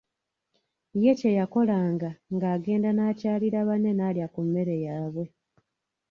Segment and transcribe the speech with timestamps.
[1.03, 5.25] Ye kye yakolanga ng'agenda n'akyalira banne n'alya ku mmere yaabwe.